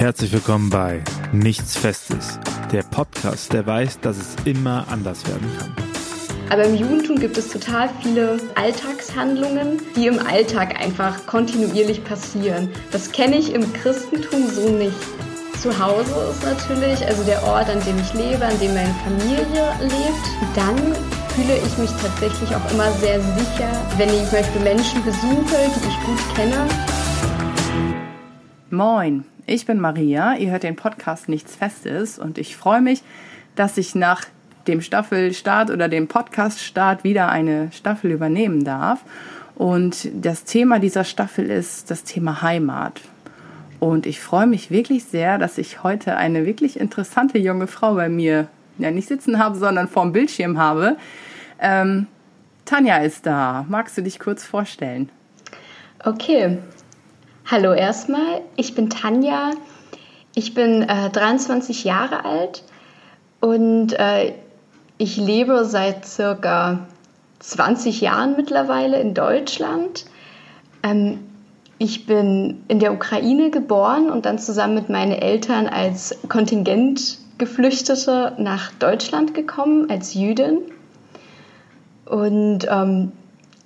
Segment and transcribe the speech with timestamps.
[0.00, 2.40] Herzlich willkommen bei Nichts Festes,
[2.72, 5.76] der Podcast, der weiß, dass es immer anders werden kann.
[6.48, 12.70] Aber im Judentum gibt es total viele Alltagshandlungen, die im Alltag einfach kontinuierlich passieren.
[12.92, 14.96] Das kenne ich im Christentum so nicht.
[15.60, 19.68] Zu Hause ist natürlich also der Ort, an dem ich lebe, an dem meine Familie
[19.82, 20.56] lebt.
[20.56, 20.78] Dann
[21.34, 25.88] fühle ich mich tatsächlich auch immer sehr sicher, wenn ich zum Beispiel Menschen besuche, die
[25.88, 26.66] ich gut kenne.
[28.72, 33.02] Moin, ich bin Maria, ihr hört den Podcast Nichts Festes und ich freue mich,
[33.56, 34.26] dass ich nach
[34.68, 39.00] dem Staffelstart oder dem Podcaststart wieder eine Staffel übernehmen darf.
[39.56, 43.00] Und das Thema dieser Staffel ist das Thema Heimat.
[43.80, 48.08] Und ich freue mich wirklich sehr, dass ich heute eine wirklich interessante junge Frau bei
[48.08, 48.46] mir
[48.78, 50.96] ja nicht sitzen habe, sondern vorm Bildschirm habe.
[51.58, 52.06] Ähm,
[52.66, 53.66] Tanja ist da.
[53.68, 55.08] Magst du dich kurz vorstellen?
[56.04, 56.58] Okay.
[57.50, 58.42] Hallo erstmal.
[58.54, 59.50] Ich bin Tanja.
[60.36, 62.62] Ich bin äh, 23 Jahre alt
[63.40, 64.34] und äh,
[64.98, 66.86] ich lebe seit circa
[67.40, 70.04] 20 Jahren mittlerweile in Deutschland.
[70.84, 71.26] Ähm,
[71.78, 78.70] ich bin in der Ukraine geboren und dann zusammen mit meinen Eltern als Kontingentgeflüchtete nach
[78.74, 80.60] Deutschland gekommen, als Jüdin.
[82.06, 83.10] Und ähm,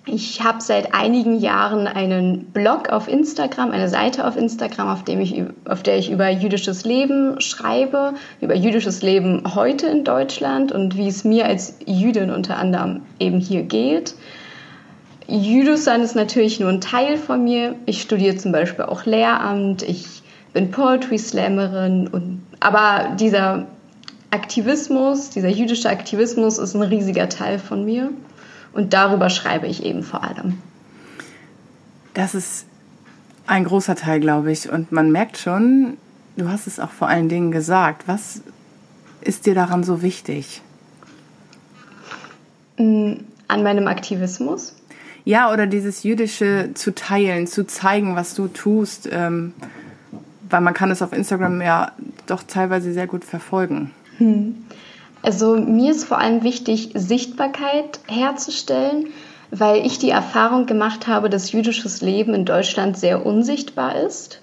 [0.07, 5.21] ich habe seit einigen Jahren einen Blog auf Instagram, eine Seite auf Instagram, auf, dem
[5.21, 10.97] ich, auf der ich über jüdisches Leben schreibe, über jüdisches Leben heute in Deutschland und
[10.99, 14.15] wie es mir als Jüdin unter anderem eben hier geht.
[15.27, 17.75] Jüdisch sein ist natürlich nur ein Teil von mir.
[17.87, 23.67] Ich studiere zum Beispiel auch Lehramt, ich bin Poetry Slammerin und aber dieser
[24.31, 28.11] Aktivismus, dieser jüdische Aktivismus ist ein riesiger Teil von mir
[28.75, 30.59] und darüber schreibe ich eben vor allem.
[32.13, 32.67] Das ist
[33.47, 35.97] ein großer Teil, glaube ich, und man merkt schon,
[36.37, 38.07] du hast es auch vor allen Dingen gesagt.
[38.07, 38.43] Was
[39.21, 40.63] ist dir daran so wichtig?
[42.79, 43.15] Mm,
[43.49, 44.75] an meinem Aktivismus?
[45.25, 49.55] Ja, oder dieses Jüdische zu teilen, zu zeigen, was du tust, ähm,
[50.51, 51.93] weil man kann es auf Instagram ja
[52.27, 53.91] doch teilweise sehr gut verfolgen.
[54.19, 54.67] Hm.
[55.25, 59.07] Also mir ist vor allem wichtig, Sichtbarkeit herzustellen,
[59.51, 64.43] weil ich die Erfahrung gemacht habe, dass jüdisches Leben in Deutschland sehr unsichtbar ist.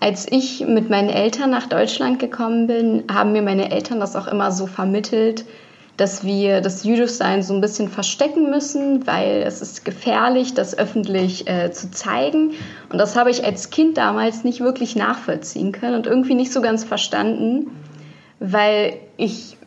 [0.00, 4.26] Als ich mit meinen Eltern nach Deutschland gekommen bin, haben mir meine Eltern das auch
[4.26, 5.44] immer so vermittelt,
[5.98, 11.46] dass wir das Jüdischsein so ein bisschen verstecken müssen, weil es ist gefährlich, das öffentlich
[11.46, 12.52] äh, zu zeigen.
[12.88, 16.62] Und das habe ich als Kind damals nicht wirklich nachvollziehen können und irgendwie nicht so
[16.62, 17.70] ganz verstanden,
[18.38, 19.58] weil ich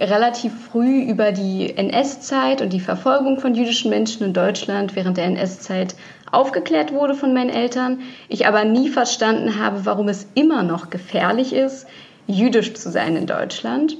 [0.00, 5.24] relativ früh über die NS-Zeit und die Verfolgung von jüdischen Menschen in Deutschland während der
[5.26, 5.94] NS-Zeit
[6.30, 8.00] aufgeklärt wurde von meinen Eltern.
[8.28, 11.86] Ich aber nie verstanden habe, warum es immer noch gefährlich ist,
[12.26, 13.96] jüdisch zu sein in Deutschland.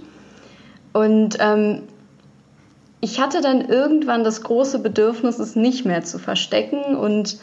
[0.92, 1.82] Und ähm,
[3.00, 7.38] ich hatte dann irgendwann das große Bedürfnis, es nicht mehr zu verstecken und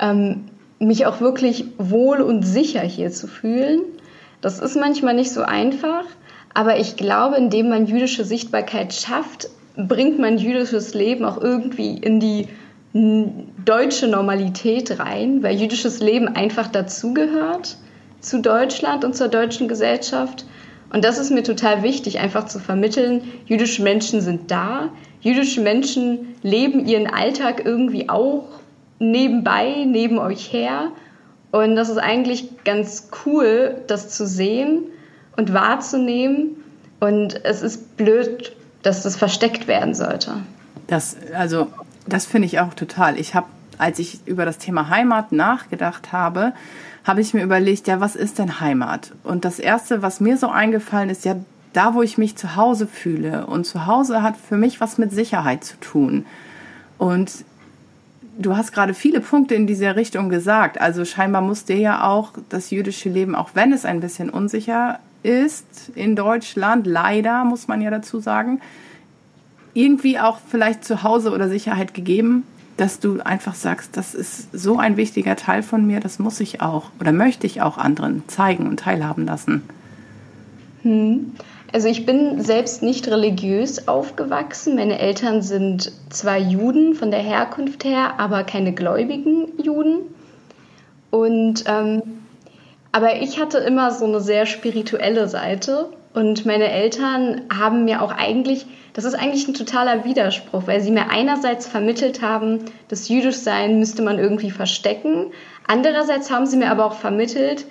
[0.00, 0.46] ähm,
[0.78, 3.80] mich auch wirklich wohl und sicher hier zu fühlen.
[4.40, 6.04] Das ist manchmal nicht so einfach,
[6.58, 12.18] aber ich glaube, indem man jüdische Sichtbarkeit schafft, bringt man jüdisches Leben auch irgendwie in
[12.18, 12.48] die
[13.64, 17.76] deutsche Normalität rein, weil jüdisches Leben einfach dazugehört
[18.18, 20.46] zu Deutschland und zur deutschen Gesellschaft.
[20.92, 24.88] Und das ist mir total wichtig, einfach zu vermitteln, jüdische Menschen sind da,
[25.20, 28.48] jüdische Menschen leben ihren Alltag irgendwie auch
[28.98, 30.90] nebenbei, neben euch her.
[31.52, 34.86] Und das ist eigentlich ganz cool, das zu sehen
[35.38, 36.62] und wahrzunehmen.
[37.00, 40.34] Und es ist blöd, dass das versteckt werden sollte.
[40.88, 41.68] Das, also,
[42.06, 43.18] das finde ich auch total.
[43.18, 43.46] Ich habe,
[43.78, 46.52] als ich über das Thema Heimat nachgedacht habe,
[47.04, 49.12] habe ich mir überlegt, ja, was ist denn Heimat?
[49.22, 51.36] Und das Erste, was mir so eingefallen ist, ja,
[51.72, 53.46] da, wo ich mich zu Hause fühle.
[53.46, 56.26] Und zu Hause hat für mich was mit Sicherheit zu tun.
[56.98, 57.30] Und
[58.38, 60.80] du hast gerade viele Punkte in dieser Richtung gesagt.
[60.80, 64.98] Also scheinbar muss dir ja auch das jüdische Leben, auch wenn es ein bisschen unsicher
[65.22, 68.60] ist in Deutschland, leider muss man ja dazu sagen,
[69.74, 72.44] irgendwie auch vielleicht zu Hause oder Sicherheit gegeben
[72.78, 76.62] dass du einfach sagst, das ist so ein wichtiger Teil von mir, das muss ich
[76.62, 79.62] auch oder möchte ich auch anderen zeigen und teilhaben lassen?
[80.82, 81.32] Hm.
[81.72, 84.76] Also ich bin selbst nicht religiös aufgewachsen.
[84.76, 89.98] Meine Eltern sind zwar Juden von der Herkunft her, aber keine gläubigen Juden.
[91.10, 92.02] Und ähm,
[92.92, 98.12] aber ich hatte immer so eine sehr spirituelle Seite und meine Eltern haben mir auch
[98.12, 98.66] eigentlich
[98.98, 104.02] das ist eigentlich ein totaler Widerspruch, weil sie mir einerseits vermittelt haben, das Jüdischsein müsste
[104.02, 105.26] man irgendwie verstecken.
[105.68, 107.66] Andererseits haben sie mir aber auch vermittelt,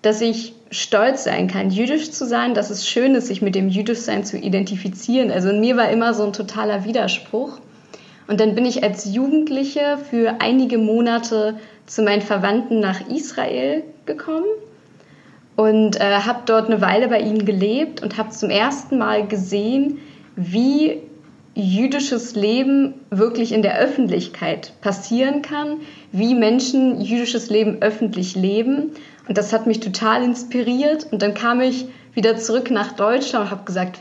[0.00, 3.68] dass ich stolz sein kann, jüdisch zu sein, dass es schön ist, sich mit dem
[3.68, 5.30] Jüdischsein zu identifizieren.
[5.30, 7.58] Also in mir war immer so ein totaler Widerspruch.
[8.26, 14.46] Und dann bin ich als Jugendliche für einige Monate zu meinen Verwandten nach Israel gekommen
[15.56, 19.98] und äh, habe dort eine Weile bei ihnen gelebt und habe zum ersten Mal gesehen,
[20.36, 21.02] wie
[21.54, 28.90] jüdisches Leben wirklich in der Öffentlichkeit passieren kann, wie Menschen jüdisches Leben öffentlich leben.
[29.28, 31.06] Und das hat mich total inspiriert.
[31.12, 34.00] Und dann kam ich wieder zurück nach Deutschland und habe gesagt,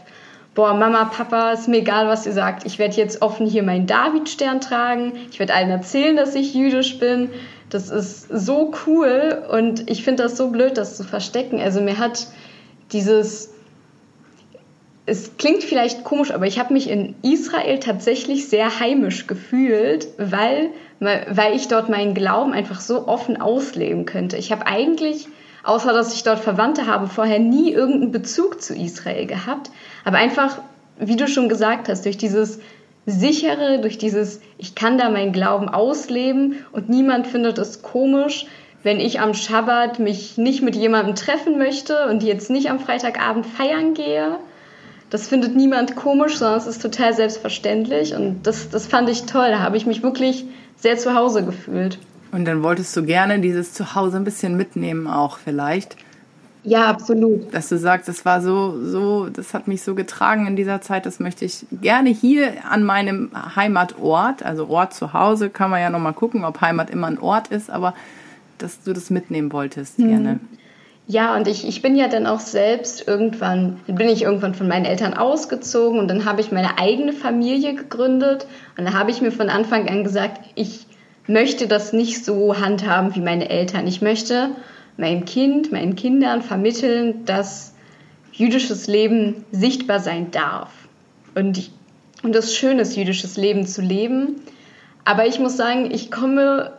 [0.55, 2.65] boah, Mama, Papa, ist mir egal, was ihr sagt.
[2.65, 5.13] Ich werde jetzt offen hier meinen Davidstern tragen.
[5.31, 7.29] Ich werde allen erzählen, dass ich jüdisch bin.
[7.69, 11.59] Das ist so cool und ich finde das so blöd, das zu verstecken.
[11.59, 12.27] Also mir hat
[12.91, 13.51] dieses,
[15.07, 20.69] es klingt vielleicht komisch, aber ich habe mich in Israel tatsächlich sehr heimisch gefühlt, weil,
[20.99, 24.37] weil ich dort meinen Glauben einfach so offen ausleben könnte.
[24.37, 25.27] Ich habe eigentlich
[25.63, 29.71] außer dass ich dort Verwandte habe, vorher nie irgendeinen Bezug zu Israel gehabt.
[30.05, 30.59] Aber einfach,
[30.97, 32.59] wie du schon gesagt hast, durch dieses
[33.05, 38.45] sichere, durch dieses, ich kann da meinen Glauben ausleben und niemand findet es komisch,
[38.83, 43.45] wenn ich am Schabbat mich nicht mit jemandem treffen möchte und jetzt nicht am Freitagabend
[43.45, 44.37] feiern gehe.
[45.09, 49.49] Das findet niemand komisch, sondern es ist total selbstverständlich und das, das fand ich toll.
[49.49, 50.45] Da habe ich mich wirklich
[50.75, 51.97] sehr zu Hause gefühlt.
[52.33, 55.95] Und dann wolltest du gerne dieses Zuhause ein bisschen mitnehmen auch vielleicht.
[56.63, 57.53] Ja, absolut.
[57.53, 61.05] Dass du sagst, das war so, so, das hat mich so getragen in dieser Zeit,
[61.05, 65.89] das möchte ich gerne hier an meinem Heimatort, also Ort zu Hause, kann man ja
[65.89, 67.93] nochmal gucken, ob Heimat immer ein Ort ist, aber
[68.57, 70.07] dass du das mitnehmen wolltest, mhm.
[70.07, 70.39] gerne.
[71.05, 74.85] Ja, und ich, ich bin ja dann auch selbst irgendwann, bin ich irgendwann von meinen
[74.85, 78.47] Eltern ausgezogen und dann habe ich meine eigene Familie gegründet
[78.77, 80.87] und da habe ich mir von Anfang an gesagt, ich
[81.27, 83.87] möchte das nicht so handhaben wie meine Eltern.
[83.87, 84.49] Ich möchte
[84.97, 87.73] meinem Kind, meinen Kindern vermitteln, dass
[88.31, 90.71] jüdisches Leben sichtbar sein darf.
[91.35, 91.71] Und,
[92.23, 94.41] und es schön ist, jüdisches Leben zu leben.
[95.05, 96.73] Aber ich muss sagen, ich komme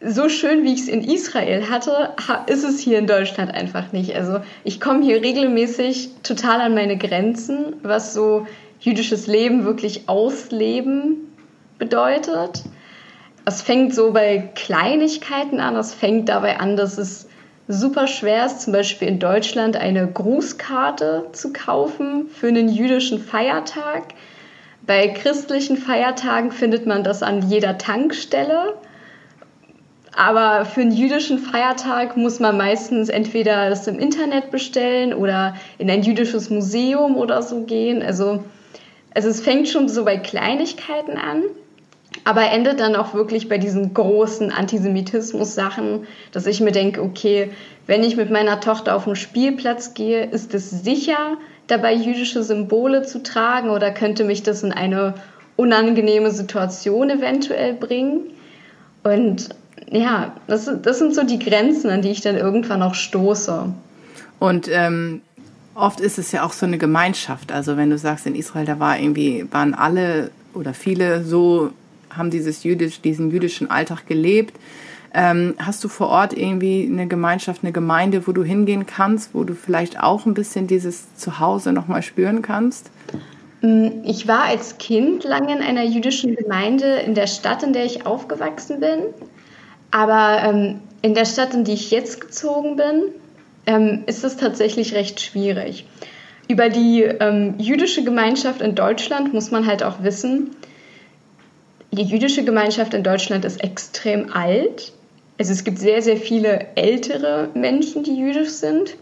[0.00, 2.10] so schön, wie ich es in Israel hatte,
[2.46, 4.14] ist es hier in Deutschland einfach nicht.
[4.14, 8.46] Also ich komme hier regelmäßig total an meine Grenzen, was so
[8.80, 11.32] jüdisches Leben wirklich ausleben
[11.78, 12.62] bedeutet
[13.48, 15.74] es fängt so bei Kleinigkeiten an.
[15.76, 17.26] Es fängt dabei an, dass es
[17.66, 24.14] super schwer ist, zum Beispiel in Deutschland eine Grußkarte zu kaufen für einen jüdischen Feiertag.
[24.86, 28.74] Bei christlichen Feiertagen findet man das an jeder Tankstelle.
[30.14, 35.90] Aber für einen jüdischen Feiertag muss man meistens entweder das im Internet bestellen oder in
[35.90, 38.02] ein jüdisches Museum oder so gehen.
[38.02, 38.44] Also,
[39.14, 41.44] also es fängt schon so bei Kleinigkeiten an
[42.28, 47.48] aber endet dann auch wirklich bei diesen großen Antisemitismus-Sachen, dass ich mir denke, okay,
[47.86, 51.38] wenn ich mit meiner Tochter auf den Spielplatz gehe, ist es sicher,
[51.68, 55.14] dabei jüdische Symbole zu tragen oder könnte mich das in eine
[55.56, 58.24] unangenehme Situation eventuell bringen?
[59.04, 59.48] Und
[59.90, 63.72] ja, das, das sind so die Grenzen, an die ich dann irgendwann auch stoße.
[64.38, 65.22] Und ähm,
[65.74, 67.52] oft ist es ja auch so eine Gemeinschaft.
[67.52, 71.70] Also wenn du sagst, in Israel, da war irgendwie, waren alle oder viele so
[72.16, 74.54] haben dieses jüdisch, diesen jüdischen Alltag gelebt.
[75.14, 79.44] Ähm, hast du vor Ort irgendwie eine Gemeinschaft, eine Gemeinde, wo du hingehen kannst, wo
[79.44, 82.90] du vielleicht auch ein bisschen dieses Zuhause nochmal spüren kannst?
[83.62, 87.84] Mm, ich war als Kind lange in einer jüdischen Gemeinde in der Stadt, in der
[87.84, 89.00] ich aufgewachsen bin.
[89.90, 93.04] Aber ähm, in der Stadt, in die ich jetzt gezogen bin,
[93.66, 95.86] ähm, ist es tatsächlich recht schwierig.
[96.48, 100.50] Über die ähm, jüdische Gemeinschaft in Deutschland muss man halt auch wissen,
[101.90, 104.92] die jüdische Gemeinschaft in Deutschland ist extrem alt.
[105.38, 108.96] Also es gibt sehr, sehr viele ältere Menschen, die jüdisch sind.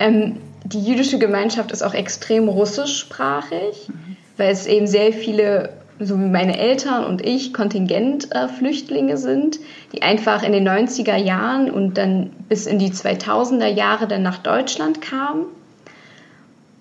[0.00, 4.16] Ähm, die jüdische Gemeinschaft ist auch extrem russischsprachig, mhm.
[4.36, 9.60] weil es eben sehr viele, so wie meine Eltern und ich, Kontingentflüchtlinge äh, sind,
[9.92, 14.38] die einfach in den 90er Jahren und dann bis in die 2000er Jahre dann nach
[14.38, 15.46] Deutschland kamen,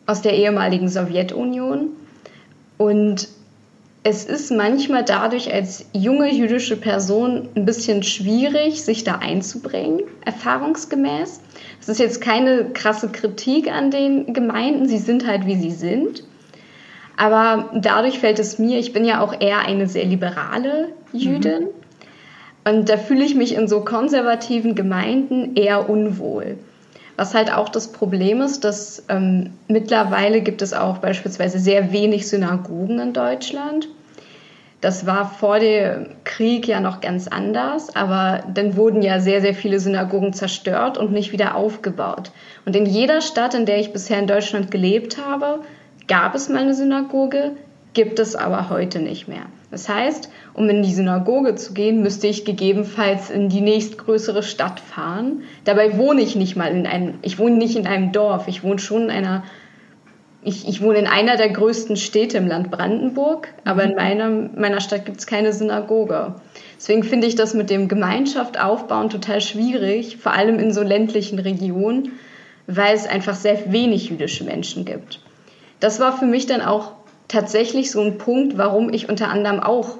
[0.05, 1.89] aus der ehemaligen Sowjetunion.
[2.77, 3.27] Und
[4.09, 11.41] es ist manchmal dadurch als junge jüdische Person ein bisschen schwierig, sich da einzubringen, erfahrungsgemäß.
[11.81, 16.23] Es ist jetzt keine krasse Kritik an den Gemeinden, sie sind halt, wie sie sind.
[17.17, 21.63] Aber dadurch fällt es mir, ich bin ja auch eher eine sehr liberale Jüdin.
[21.63, 21.67] Mhm.
[22.63, 26.57] Und da fühle ich mich in so konservativen Gemeinden eher unwohl.
[27.17, 32.29] Was halt auch das Problem ist, dass ähm, mittlerweile gibt es auch beispielsweise sehr wenig
[32.29, 33.89] Synagogen in Deutschland.
[34.79, 39.55] Das war vor dem Krieg ja noch ganz anders, aber dann wurden ja sehr, sehr
[39.55, 42.31] viele Synagogen zerstört und nicht wieder aufgebaut.
[42.65, 45.61] Und in jeder Stadt, in der ich bisher in Deutschland gelebt habe,
[46.07, 47.53] gab es mal eine Synagoge,
[47.93, 49.47] gibt es aber heute nicht mehr.
[49.71, 54.79] Das heißt, um in die Synagoge zu gehen, müsste ich gegebenenfalls in die nächstgrößere Stadt
[54.79, 55.41] fahren.
[55.65, 58.79] Dabei wohne ich nicht mal in einem, ich wohne nicht in einem Dorf, ich wohne
[58.79, 59.43] schon in einer
[60.47, 63.95] ich, ich wohne in einer der größten Städte im Land Brandenburg, aber in mhm.
[63.95, 66.35] meiner, meiner Stadt gibt es keine Synagoge.
[66.77, 71.39] Deswegen finde ich das mit dem Gemeinschaft aufbauen total schwierig, vor allem in so ländlichen
[71.39, 72.13] Regionen,
[72.65, 75.19] weil es einfach sehr wenig jüdische Menschen gibt.
[75.81, 76.93] Das war für mich dann auch
[77.27, 79.97] tatsächlich so ein Punkt, warum ich unter anderem auch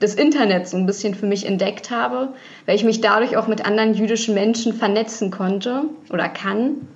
[0.00, 2.32] das Internet so ein bisschen für mich entdeckt habe,
[2.64, 6.88] weil ich mich dadurch auch mit anderen jüdischen Menschen vernetzen konnte oder kann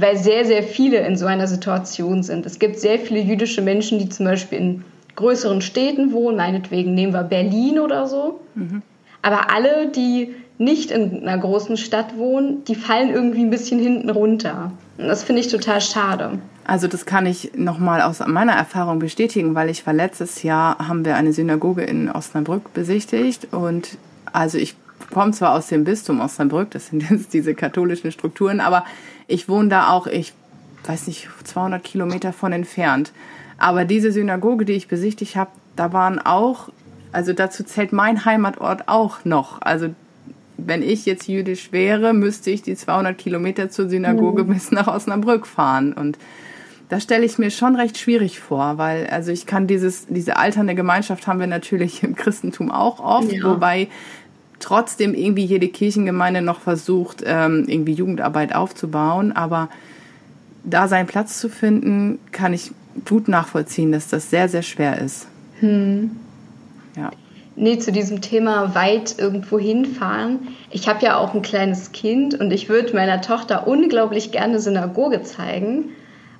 [0.00, 2.46] weil sehr, sehr viele in so einer Situation sind.
[2.46, 4.84] Es gibt sehr viele jüdische Menschen, die zum Beispiel in
[5.16, 8.40] größeren Städten wohnen, meinetwegen nehmen wir Berlin oder so.
[8.54, 8.82] Mhm.
[9.22, 14.10] Aber alle, die nicht in einer großen Stadt wohnen, die fallen irgendwie ein bisschen hinten
[14.10, 14.72] runter.
[14.96, 16.38] Und das finde ich total schade.
[16.64, 21.04] Also das kann ich nochmal aus meiner Erfahrung bestätigen, weil ich war letztes Jahr, haben
[21.04, 23.96] wir eine Synagoge in Osnabrück besichtigt und
[24.32, 24.76] also ich
[25.12, 28.84] komme zwar aus dem Bistum Osnabrück, das sind jetzt diese katholischen Strukturen, aber
[29.28, 30.32] ich wohne da auch, ich
[30.84, 33.12] weiß nicht, 200 Kilometer von entfernt.
[33.58, 36.70] Aber diese Synagoge, die ich besichtigt habe, da waren auch,
[37.12, 39.60] also dazu zählt mein Heimatort auch noch.
[39.60, 39.90] Also
[40.56, 44.54] wenn ich jetzt jüdisch wäre, müsste ich die 200 Kilometer zur Synagoge mhm.
[44.54, 45.92] bis nach Osnabrück fahren.
[45.92, 46.18] Und
[46.88, 50.74] das stelle ich mir schon recht schwierig vor, weil also ich kann dieses diese alternde
[50.74, 53.44] Gemeinschaft haben wir natürlich im Christentum auch oft, ja.
[53.44, 53.88] wobei
[54.60, 59.32] trotzdem irgendwie jede Kirchengemeinde noch versucht, ähm, irgendwie Jugendarbeit aufzubauen.
[59.32, 59.68] Aber
[60.64, 62.72] da seinen Platz zu finden, kann ich
[63.08, 65.26] gut nachvollziehen, dass das sehr, sehr schwer ist.
[65.60, 66.10] Hm.
[66.96, 67.10] Ja.
[67.56, 70.38] Nee, zu diesem Thema weit irgendwo hinfahren.
[70.70, 75.22] Ich habe ja auch ein kleines Kind und ich würde meiner Tochter unglaublich gerne Synagoge
[75.22, 75.86] zeigen.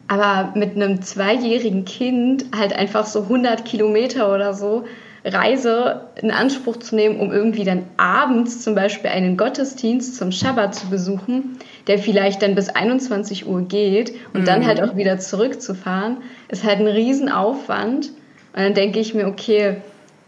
[0.07, 4.85] Aber mit einem zweijährigen Kind halt einfach so 100 Kilometer oder so
[5.25, 10.75] Reise in Anspruch zu nehmen, um irgendwie dann abends zum Beispiel einen Gottesdienst zum Schabbat
[10.75, 14.47] zu besuchen, der vielleicht dann bis 21 Uhr geht und mhm.
[14.47, 18.09] dann halt auch wieder zurückzufahren, ist halt ein Riesenaufwand.
[18.53, 19.77] Und dann denke ich mir, okay,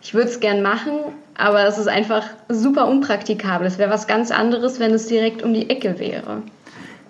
[0.03, 0.93] ich würde es gern machen,
[1.35, 3.67] aber es ist einfach super unpraktikabel.
[3.67, 6.43] Es wäre was ganz anderes, wenn es direkt um die Ecke wäre.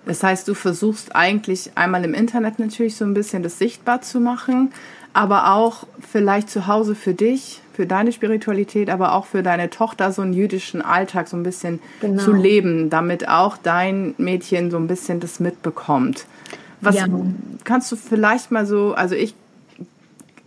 [0.05, 4.19] Das heißt, du versuchst eigentlich einmal im Internet natürlich so ein bisschen das sichtbar zu
[4.19, 4.73] machen,
[5.13, 10.11] aber auch vielleicht zu Hause für dich für deine Spiritualität, aber auch für deine Tochter
[10.11, 12.21] so einen jüdischen Alltag so ein bisschen genau.
[12.21, 16.27] zu leben, damit auch dein Mädchen so ein bisschen das mitbekommt.
[16.79, 17.07] Was ja.
[17.63, 19.33] kannst du vielleicht mal so, also ich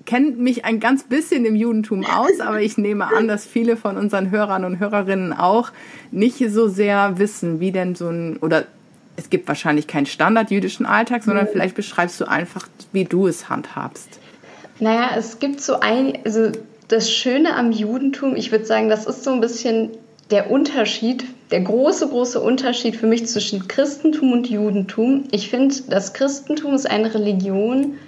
[0.07, 3.97] kenne mich ein ganz bisschen im Judentum aus, aber ich nehme an, dass viele von
[3.97, 5.73] unseren Hörern und Hörerinnen auch
[6.13, 8.65] nicht so sehr wissen, wie denn so ein, oder
[9.17, 13.49] es gibt wahrscheinlich keinen Standard jüdischen Alltag, sondern vielleicht beschreibst du einfach, wie du es
[13.49, 14.21] handhabst.
[14.79, 16.53] Naja, es gibt so ein, also
[16.89, 19.91] das Schöne am Judentum, ich würde sagen, das ist so ein bisschen
[20.31, 25.25] der Unterschied, der große, große Unterschied für mich zwischen Christentum und Judentum.
[25.31, 27.99] Ich finde, das Christentum ist eine Religion,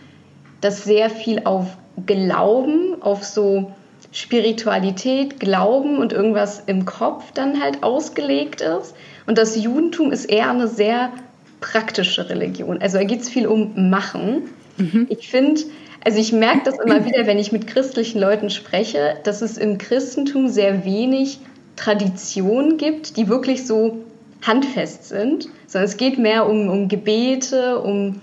[0.61, 3.73] das sehr viel auf Glauben, auf so
[4.13, 8.95] Spiritualität, Glauben und irgendwas im Kopf dann halt ausgelegt ist.
[9.27, 11.13] Und das Judentum ist eher eine sehr
[11.61, 12.81] praktische Religion.
[12.81, 14.43] Also da geht es viel um Machen.
[14.79, 15.07] Mhm.
[15.11, 15.63] Ich finde,
[16.07, 19.77] also ich merke das immer wieder, wenn ich mit christlichen Leuten spreche, dass es im
[19.77, 21.41] Christentum sehr wenig
[21.75, 24.05] Traditionen gibt, die wirklich so
[24.41, 28.21] handfest sind, sondern es geht mehr um, um Gebete, um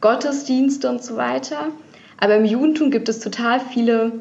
[0.00, 1.68] Gottesdienste und so weiter.
[2.16, 4.12] Aber im Judentum gibt es total viele,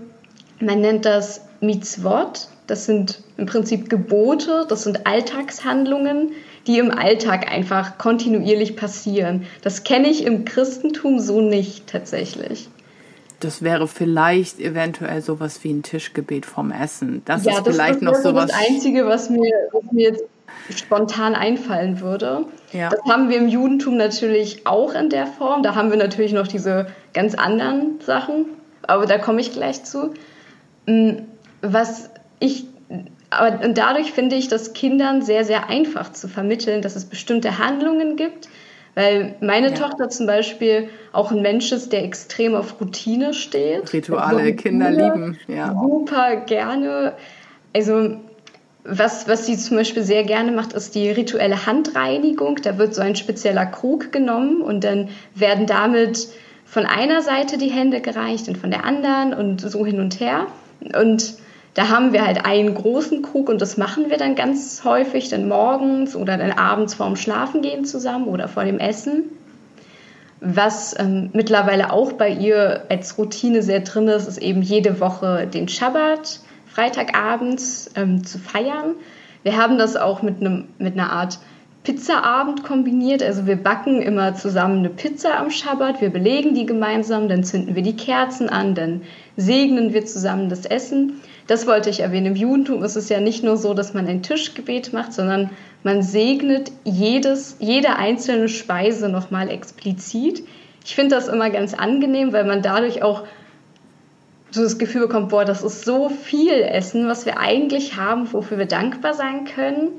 [0.59, 6.33] man nennt das Mitzvot, das sind im Prinzip Gebote, das sind Alltagshandlungen,
[6.67, 9.45] die im Alltag einfach kontinuierlich passieren.
[9.61, 12.67] Das kenne ich im Christentum so nicht tatsächlich
[13.39, 17.21] das wäre vielleicht eventuell sowas wie ein Tischgebet vom Essen.
[17.25, 18.51] Das ja, ist das vielleicht noch sowas.
[18.51, 20.23] Das Einzige, was mir, was mir jetzt
[20.75, 22.45] spontan einfallen würde.
[22.73, 22.89] Ja.
[22.89, 25.63] Das haben wir im Judentum natürlich auch in der Form.
[25.63, 28.45] Da haben wir natürlich noch diese ganz anderen Sachen,
[28.81, 30.13] aber da komme ich gleich zu.
[30.85, 31.19] Mm,
[31.61, 32.65] was ich,
[33.29, 38.15] aber dadurch finde ich das Kindern sehr, sehr einfach zu vermitteln, dass es bestimmte Handlungen
[38.15, 38.49] gibt,
[38.97, 39.75] weil meine ja.
[39.75, 43.93] Tochter zum Beispiel auch ein Mensch ist, der extrem auf Routine steht.
[43.93, 45.71] Rituale, also Kinder lieben, ja.
[45.79, 47.13] Super gerne.
[47.75, 48.17] Also
[48.83, 52.55] was, was sie zum Beispiel sehr gerne macht, ist die rituelle Handreinigung.
[52.63, 56.29] Da wird so ein spezieller Krug genommen und dann werden damit
[56.65, 60.47] von einer Seite die Hände gereicht und von der anderen und so hin und her.
[60.99, 61.35] Und
[61.77, 65.47] da haben wir halt einen großen Krug und das machen wir dann ganz häufig, dann
[65.47, 69.25] morgens oder dann abends vorm Schlafengehen zusammen oder vor dem Essen.
[70.39, 75.45] Was ähm, mittlerweile auch bei ihr als Routine sehr drin ist, ist eben jede Woche
[75.45, 78.95] den Schabbat, Freitagabends ähm, zu feiern.
[79.43, 81.37] Wir haben das auch mit, einem, mit einer Art
[81.83, 83.21] Pizzaabend kombiniert.
[83.21, 87.75] Also wir backen immer zusammen eine Pizza am Schabbat, wir belegen die gemeinsam, dann zünden
[87.75, 89.03] wir die Kerzen an, dann
[89.35, 91.21] segnen wir zusammen das Essen.
[91.47, 92.27] Das wollte ich erwähnen.
[92.27, 95.49] Im Judentum ist es ja nicht nur so, dass man ein Tischgebet macht, sondern
[95.83, 100.43] man segnet jedes, jede einzelne Speise nochmal explizit.
[100.83, 103.23] Ich finde das immer ganz angenehm, weil man dadurch auch
[104.51, 108.57] so das Gefühl bekommt, boah, das ist so viel Essen, was wir eigentlich haben, wofür
[108.57, 109.89] wir dankbar sein können.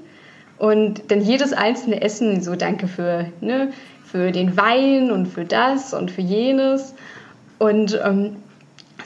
[0.59, 3.73] Und dann jedes einzelne Essen, so danke für, ne,
[4.05, 6.95] für den Wein und für das und für jenes.
[7.59, 8.37] Und ähm,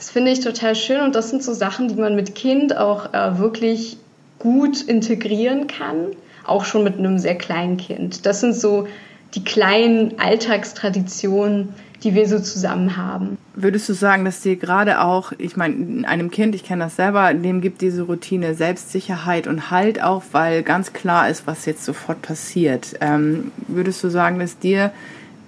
[0.03, 3.13] das finde ich total schön und das sind so Sachen, die man mit Kind auch
[3.13, 3.95] äh, wirklich
[4.37, 6.07] gut integrieren kann,
[6.45, 8.25] auch schon mit einem sehr kleinen Kind.
[8.25, 8.85] Das sind so
[9.33, 11.69] die kleinen Alltagstraditionen,
[12.03, 13.37] die wir so zusammen haben.
[13.55, 17.33] Würdest du sagen, dass dir gerade auch, ich meine, einem Kind, ich kenne das selber,
[17.33, 22.21] dem gibt diese Routine Selbstsicherheit und Halt auch, weil ganz klar ist, was jetzt sofort
[22.21, 22.95] passiert.
[22.99, 24.91] Ähm, würdest du sagen, dass dir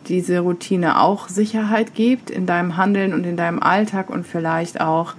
[0.09, 5.15] diese Routine auch Sicherheit gibt in deinem Handeln und in deinem Alltag und vielleicht auch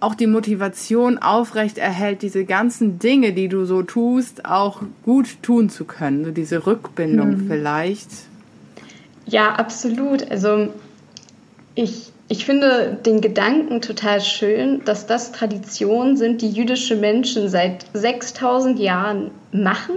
[0.00, 5.70] auch die Motivation aufrecht erhält, diese ganzen Dinge, die du so tust, auch gut tun
[5.70, 6.24] zu können.
[6.24, 7.48] So diese Rückbindung mhm.
[7.48, 8.08] vielleicht.
[9.26, 10.30] Ja, absolut.
[10.30, 10.68] Also
[11.74, 17.86] ich, ich finde den Gedanken total schön, dass das Traditionen sind, die jüdische Menschen seit
[17.92, 19.96] 6000 Jahren machen,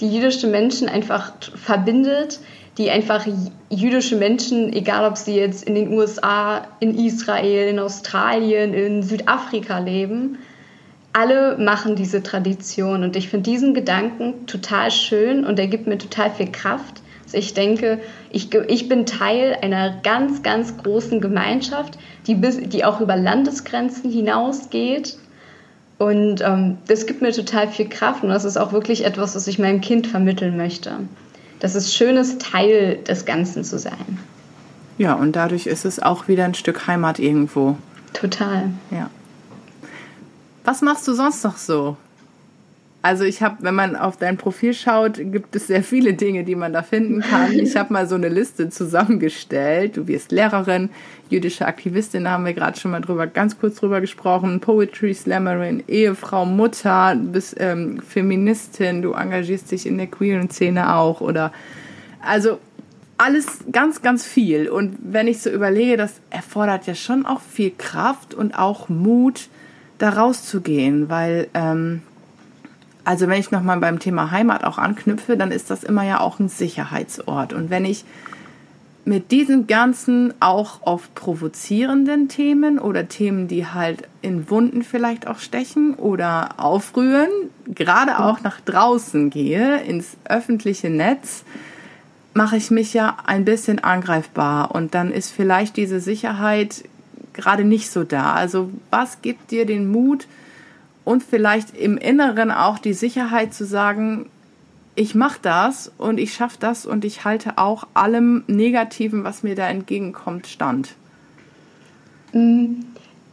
[0.00, 2.40] die jüdische Menschen einfach verbindet,
[2.78, 3.26] die einfach
[3.70, 9.78] jüdische Menschen, egal ob sie jetzt in den USA, in Israel, in Australien, in Südafrika
[9.78, 10.38] leben,
[11.12, 13.04] alle machen diese Tradition.
[13.04, 17.02] Und ich finde diesen Gedanken total schön und er gibt mir total viel Kraft
[17.34, 18.00] ich denke,
[18.30, 24.10] ich, ich bin Teil einer ganz, ganz großen Gemeinschaft, die, bis, die auch über Landesgrenzen
[24.10, 25.18] hinausgeht.
[25.98, 29.46] Und ähm, das gibt mir total viel Kraft und das ist auch wirklich etwas, was
[29.46, 30.92] ich meinem Kind vermitteln möchte.
[31.60, 34.18] Das ist schönes Teil des Ganzen zu sein.
[34.98, 37.76] Ja, und dadurch ist es auch wieder ein Stück Heimat irgendwo.
[38.12, 38.70] Total.
[38.90, 39.10] Ja.
[40.64, 41.96] Was machst du sonst noch so?
[43.04, 46.54] Also ich habe, wenn man auf dein Profil schaut, gibt es sehr viele Dinge, die
[46.54, 47.52] man da finden kann.
[47.52, 49.98] Ich habe mal so eine Liste zusammengestellt.
[49.98, 50.88] Du wirst Lehrerin,
[51.28, 54.60] jüdische Aktivistin, da haben wir gerade schon mal drüber, ganz kurz drüber gesprochen.
[54.60, 61.20] Poetry Slammerin, Ehefrau, Mutter, bist ähm, Feministin, du engagierst dich in der queeren Szene auch
[61.20, 61.52] oder
[62.26, 62.58] also
[63.18, 64.70] alles ganz, ganz viel.
[64.70, 69.50] Und wenn ich so überlege, das erfordert ja schon auch viel Kraft und auch Mut,
[69.98, 72.00] da rauszugehen, weil ähm,
[73.04, 76.38] also wenn ich nochmal beim Thema Heimat auch anknüpfe, dann ist das immer ja auch
[76.38, 77.52] ein Sicherheitsort.
[77.52, 78.04] Und wenn ich
[79.04, 85.38] mit diesen ganzen auch oft provozierenden Themen oder Themen, die halt in Wunden vielleicht auch
[85.38, 87.28] stechen oder aufrühren,
[87.66, 91.44] gerade auch nach draußen gehe, ins öffentliche Netz,
[92.32, 96.84] mache ich mich ja ein bisschen angreifbar und dann ist vielleicht diese Sicherheit
[97.34, 98.32] gerade nicht so da.
[98.32, 100.26] Also was gibt dir den Mut,
[101.04, 104.30] und vielleicht im Inneren auch die Sicherheit zu sagen,
[104.96, 109.54] ich mache das und ich schaffe das und ich halte auch allem Negativen, was mir
[109.54, 110.90] da entgegenkommt, stand.
[112.32, 112.82] Mm,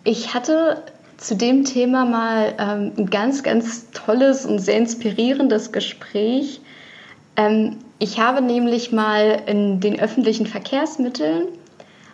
[0.04, 0.84] ich hatte
[1.18, 6.62] zu dem Thema mal ähm, ein ganz, ganz tolles und sehr inspirierendes Gespräch.
[7.38, 11.48] Ähm, ich habe nämlich mal in den öffentlichen Verkehrsmitteln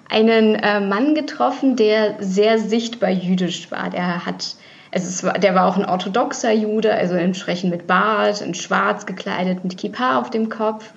[0.10, 3.90] einen äh, Mann getroffen, der sehr sichtbar jüdisch war.
[3.90, 4.56] Der hat
[5.04, 9.64] es war, der war auch ein orthodoxer Jude, also entsprechend mit Bart, in schwarz gekleidet,
[9.64, 10.92] mit Kippa auf dem Kopf.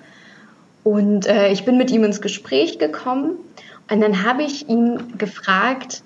[0.83, 3.31] Und äh, ich bin mit ihm ins Gespräch gekommen
[3.89, 6.01] und dann habe ich ihn gefragt,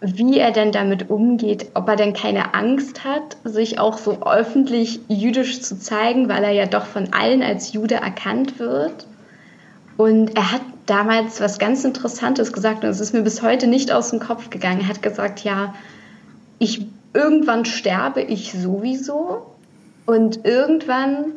[0.00, 5.00] wie er denn damit umgeht, ob er denn keine Angst hat, sich auch so öffentlich
[5.08, 9.06] jüdisch zu zeigen, weil er ja doch von allen als Jude erkannt wird.
[9.96, 13.92] Und er hat damals was ganz Interessantes gesagt und es ist mir bis heute nicht
[13.92, 14.82] aus dem Kopf gegangen.
[14.82, 15.74] Er hat gesagt, ja,
[16.64, 19.46] ich irgendwann sterbe ich sowieso
[20.06, 21.34] und irgendwann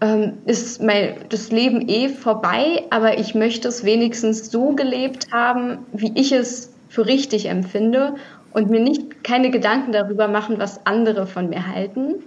[0.00, 5.78] ähm, ist mein, das Leben eh vorbei, aber ich möchte es wenigstens so gelebt haben,
[5.92, 8.14] wie ich es für richtig empfinde
[8.52, 12.22] und mir nicht keine Gedanken darüber machen, was andere von mir halten.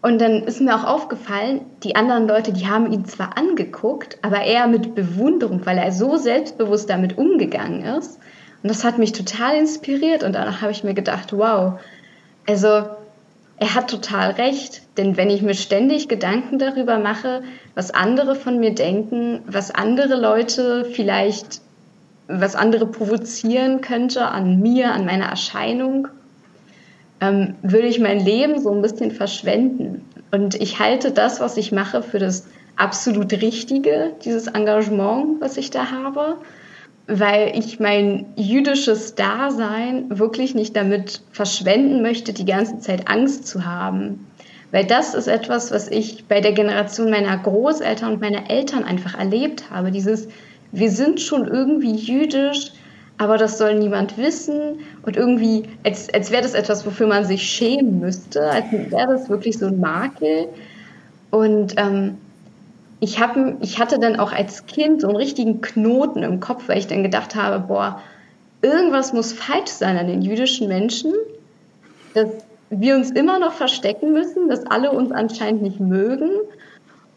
[0.00, 4.42] Und dann ist mir auch aufgefallen, die anderen Leute, die haben ihn zwar angeguckt, aber
[4.42, 8.18] eher mit Bewunderung, weil er so selbstbewusst damit umgegangen ist.
[8.62, 11.80] Und das hat mich total inspiriert und danach habe ich mir gedacht, wow,
[12.46, 12.68] also
[13.58, 17.42] er hat total recht, denn wenn ich mir ständig Gedanken darüber mache,
[17.74, 21.60] was andere von mir denken, was andere Leute vielleicht,
[22.28, 26.08] was andere provozieren könnte an mir, an meiner Erscheinung,
[27.20, 30.04] ähm, würde ich mein Leben so ein bisschen verschwenden.
[30.30, 32.46] Und ich halte das, was ich mache, für das
[32.76, 36.36] absolut Richtige, dieses Engagement, was ich da habe
[37.06, 43.64] weil ich mein jüdisches Dasein wirklich nicht damit verschwenden möchte, die ganze Zeit Angst zu
[43.64, 44.26] haben.
[44.70, 49.18] Weil das ist etwas, was ich bei der Generation meiner Großeltern und meiner Eltern einfach
[49.18, 49.90] erlebt habe.
[49.90, 50.28] Dieses,
[50.70, 52.72] wir sind schon irgendwie jüdisch,
[53.18, 54.80] aber das soll niemand wissen.
[55.02, 59.28] Und irgendwie, als, als wäre das etwas, wofür man sich schämen müsste, als wäre das
[59.28, 60.48] wirklich so ein Makel.
[61.30, 62.16] Und ähm,
[63.02, 66.78] ich, hab, ich hatte dann auch als Kind so einen richtigen Knoten im Kopf, weil
[66.78, 68.00] ich dann gedacht habe, boah,
[68.62, 71.12] irgendwas muss falsch sein an den jüdischen Menschen,
[72.14, 72.28] dass
[72.70, 76.30] wir uns immer noch verstecken müssen, dass alle uns anscheinend nicht mögen.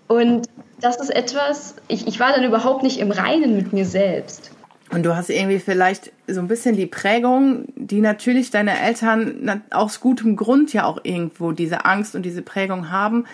[0.08, 0.48] Und
[0.82, 4.50] das ist etwas, ich, ich war dann überhaupt nicht im Reinen mit mir selbst.
[4.89, 10.00] Und du hast irgendwie vielleicht so ein bisschen die Prägung, die natürlich deine Eltern aus
[10.00, 13.26] gutem Grund ja auch irgendwo diese Angst und diese Prägung haben,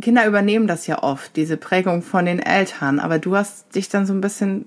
[0.00, 4.06] Kinder übernehmen das ja oft, diese Prägung von den Eltern, aber du hast dich dann
[4.06, 4.66] so ein bisschen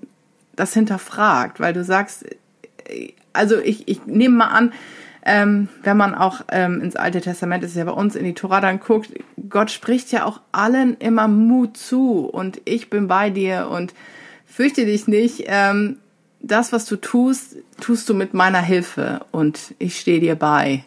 [0.56, 2.24] das hinterfragt, weil du sagst,
[3.32, 4.72] also ich, ich nehme mal an,
[5.26, 8.60] ähm, wenn man auch ähm, ins Alte Testament ist ja bei uns in die Tora
[8.60, 9.10] dann guckt,
[9.48, 13.94] Gott spricht ja auch allen immer Mut zu und ich bin bei dir und
[14.46, 15.44] fürchte dich nicht.
[15.46, 15.96] Ähm,
[16.40, 20.84] das, was du tust, tust du mit meiner Hilfe und ich stehe dir bei.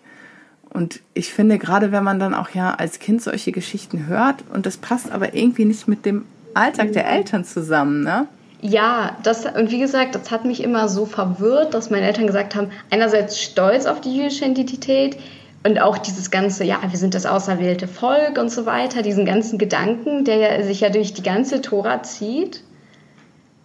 [0.78, 4.68] Und ich finde, gerade wenn man dann auch ja als Kind solche Geschichten hört und
[4.68, 8.28] das passt aber irgendwie nicht mit dem Alltag der Eltern zusammen, ne?
[8.62, 12.56] Ja, das, und wie gesagt, das hat mich immer so verwirrt, dass meine Eltern gesagt
[12.56, 15.18] haben, einerseits stolz auf die jüdische Identität
[15.64, 19.58] und auch dieses ganze, ja, wir sind das auserwählte Volk und so weiter, diesen ganzen
[19.58, 22.64] Gedanken, der sich ja durch die ganze Tora zieht.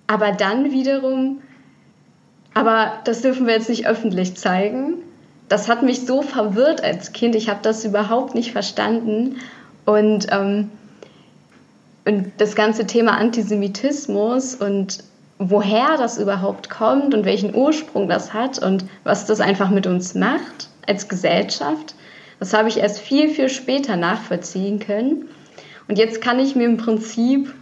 [0.07, 1.43] Aber dann wiederum,
[2.55, 5.03] aber das dürfen wir jetzt nicht öffentlich zeigen,
[5.49, 7.35] das hat mich so verwirrt als Kind.
[7.35, 9.37] Ich habe das überhaupt nicht verstanden.
[9.85, 10.71] Und, ähm,
[12.05, 15.05] und das ganze Thema Antisemitismus und
[15.39, 20.15] woher das überhaupt kommt und welchen Ursprung das hat und was das einfach mit uns
[20.15, 21.95] macht als Gesellschaft,
[22.39, 25.29] das habe ich erst viel, viel später nachvollziehen können.
[25.89, 27.55] Und jetzt kann ich mir im Prinzip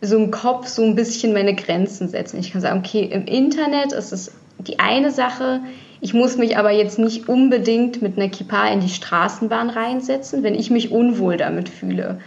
[0.00, 2.38] so im Kopf so ein bisschen meine Grenzen setzen.
[2.38, 5.60] Ich kann sagen, okay, im Internet ist es die eine Sache,
[6.00, 10.54] ich muss mich aber jetzt nicht unbedingt mit einer Kippa in die Straßenbahn reinsetzen, wenn
[10.54, 12.20] ich mich unwohl damit fühle.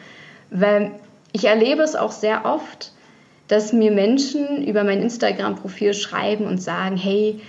[0.49, 0.91] Weil
[1.31, 2.91] ich erlebe es auch sehr oft,
[3.47, 7.39] dass mir Menschen über mein Instagram-Profil schreiben und sagen, hey,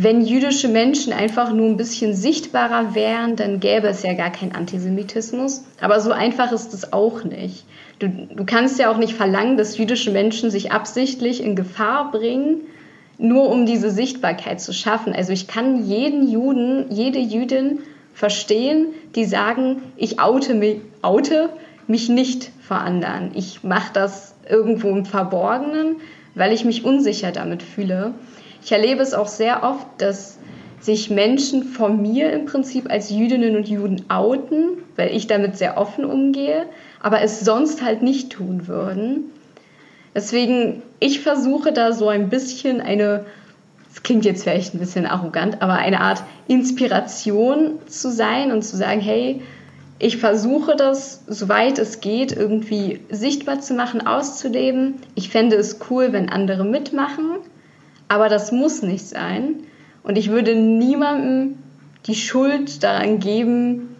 [0.00, 4.52] wenn jüdische Menschen einfach nur ein bisschen sichtbarer wären, dann gäbe es ja gar keinen
[4.54, 5.64] Antisemitismus.
[5.80, 7.64] Aber so einfach ist es auch nicht.
[7.98, 12.60] Du, du kannst ja auch nicht verlangen, dass jüdische Menschen sich absichtlich in Gefahr bringen,
[13.18, 15.12] nur um diese Sichtbarkeit zu schaffen.
[15.12, 17.80] Also ich kann jeden Juden, jede Jüdin
[18.14, 21.50] verstehen, die sagen, ich oute mich, oute
[21.86, 23.32] mich nicht vor anderen.
[23.34, 25.96] Ich mache das irgendwo im Verborgenen,
[26.34, 28.14] weil ich mich unsicher damit fühle.
[28.62, 30.38] Ich erlebe es auch sehr oft, dass
[30.80, 35.76] sich Menschen von mir im Prinzip als Jüdinnen und Juden outen, weil ich damit sehr
[35.76, 36.66] offen umgehe,
[37.00, 39.30] aber es sonst halt nicht tun würden.
[40.18, 43.24] Deswegen, ich versuche da so ein bisschen eine,
[43.88, 48.76] das klingt jetzt vielleicht ein bisschen arrogant, aber eine Art Inspiration zu sein und zu
[48.76, 49.42] sagen, hey,
[50.00, 54.94] ich versuche das, soweit es geht, irgendwie sichtbar zu machen, auszuleben.
[55.14, 57.36] Ich fände es cool, wenn andere mitmachen,
[58.08, 59.62] aber das muss nicht sein.
[60.02, 61.58] Und ich würde niemandem
[62.06, 63.94] die Schuld daran geben,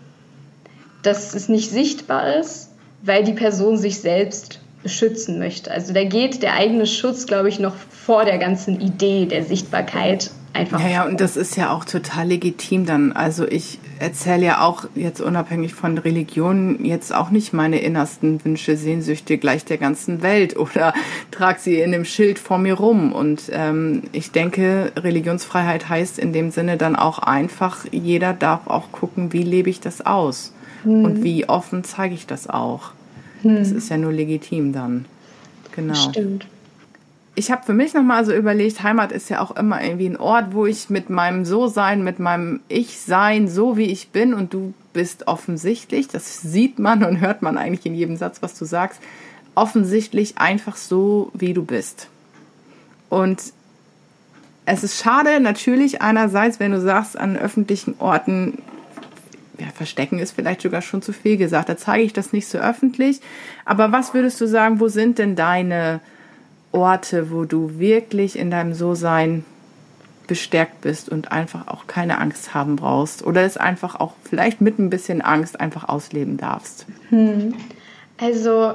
[1.05, 2.73] dass es nicht sichtbar ist,
[3.05, 5.71] weil die Person sich selbst beschützen möchte.
[5.71, 10.31] Also da geht der eigene Schutz, glaube ich, noch vor der ganzen Idee der Sichtbarkeit
[10.53, 10.81] einfach.
[10.81, 13.13] Ja, ja, und das ist ja auch total legitim dann.
[13.13, 18.77] Also ich erzähle ja auch jetzt unabhängig von Religion jetzt auch nicht meine innersten Wünsche,
[18.77, 20.95] Sehnsüchte gleich der ganzen Welt oder
[21.31, 23.13] trage sie in dem Schild vor mir rum.
[23.13, 28.93] Und ähm, ich denke, Religionsfreiheit heißt in dem Sinne dann auch einfach, jeder darf auch
[28.93, 31.05] gucken, wie lebe ich das aus hm.
[31.05, 32.93] und wie offen zeige ich das auch.
[33.43, 33.57] Hm.
[33.57, 35.05] Das ist ja nur legitim dann.
[35.75, 35.95] Genau.
[35.95, 36.47] Stimmt.
[37.35, 40.55] Ich habe für mich nochmal so überlegt, Heimat ist ja auch immer irgendwie ein Ort,
[40.55, 45.29] wo ich mit meinem So-Sein, mit meinem Ich-Sein, so wie ich bin und du bist
[45.29, 49.01] offensichtlich, das sieht man und hört man eigentlich in jedem Satz, was du sagst,
[49.55, 52.09] offensichtlich einfach so, wie du bist.
[53.09, 53.41] Und
[54.67, 58.59] es ist schade natürlich einerseits, wenn du sagst, an öffentlichen Orten,
[59.59, 62.59] ja, verstecken ist vielleicht sogar schon zu viel gesagt, da zeige ich das nicht so
[62.59, 63.21] öffentlich.
[63.65, 66.01] Aber was würdest du sagen, wo sind denn deine
[66.73, 69.45] Orte, wo du wirklich in deinem So-Sein
[70.27, 74.79] bestärkt bist und einfach auch keine Angst haben brauchst oder es einfach auch vielleicht mit
[74.79, 76.87] ein bisschen Angst einfach ausleben darfst?
[77.09, 77.55] Hm.
[78.21, 78.75] Also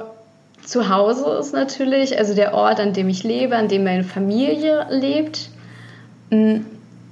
[0.64, 4.86] zu Hause ist natürlich, also der Ort, an dem ich lebe, an dem meine Familie
[4.90, 5.50] lebt.
[6.30, 6.66] Hm,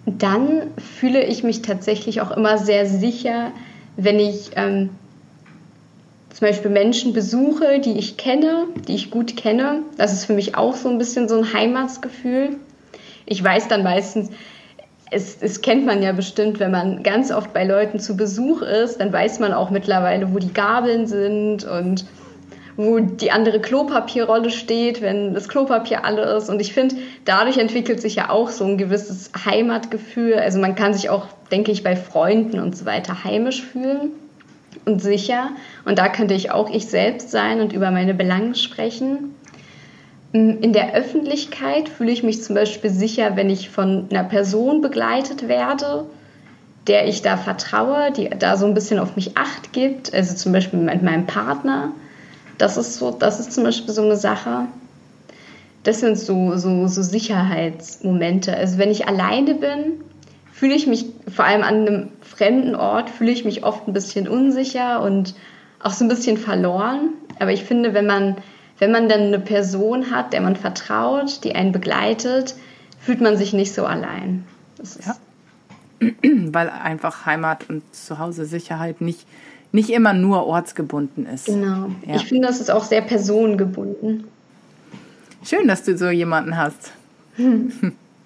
[0.07, 3.53] dann fühle ich mich tatsächlich auch immer sehr sicher,
[3.97, 4.91] wenn ich ähm,
[6.31, 9.83] zum Beispiel Menschen besuche, die ich kenne, die ich gut kenne.
[9.97, 12.57] Das ist für mich auch so ein bisschen so ein Heimatsgefühl.
[13.27, 14.31] Ich weiß dann meistens,
[15.13, 18.99] es, es, kennt man ja bestimmt, wenn man ganz oft bei Leuten zu Besuch ist,
[18.99, 22.07] dann weiß man auch mittlerweile, wo die Gabeln sind und
[22.85, 26.49] wo die andere Klopapierrolle steht, wenn das Klopapier alle ist.
[26.49, 30.35] Und ich finde, dadurch entwickelt sich ja auch so ein gewisses Heimatgefühl.
[30.35, 34.13] Also man kann sich auch, denke ich, bei Freunden und so weiter heimisch fühlen
[34.85, 35.51] und sicher.
[35.85, 39.35] Und da könnte ich auch ich selbst sein und über meine Belange sprechen.
[40.33, 45.47] In der Öffentlichkeit fühle ich mich zum Beispiel sicher, wenn ich von einer Person begleitet
[45.47, 46.07] werde,
[46.87, 50.53] der ich da vertraue, die da so ein bisschen auf mich Acht gibt, also zum
[50.53, 51.93] Beispiel mit meinem Partner.
[52.59, 54.67] Das ist so, das ist zum Beispiel so eine Sache.
[55.83, 58.57] Das sind so, so, so Sicherheitsmomente.
[58.57, 60.05] Also wenn ich alleine bin,
[60.53, 64.29] fühle ich mich vor allem an einem fremden Ort, fühle ich mich oft ein bisschen
[64.29, 65.35] unsicher und
[65.81, 67.11] auch so ein bisschen verloren.
[67.41, 68.37] Aber ich finde, wenn man
[68.83, 72.57] wenn man dann eine Person hat, der man vertraut, die einen begleitet,
[72.99, 74.45] fühlt man sich nicht so allein.
[75.07, 75.17] ja.
[76.23, 79.25] Weil einfach Heimat und Zuhause Sicherheit nicht,
[79.73, 81.47] nicht immer nur ortsgebunden ist.
[81.47, 81.91] Genau.
[82.07, 82.17] Ja.
[82.17, 84.25] Ich finde, das ist auch sehr personengebunden.
[85.45, 86.93] Schön, dass du so jemanden hast.